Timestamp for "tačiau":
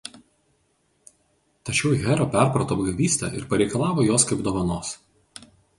1.69-1.95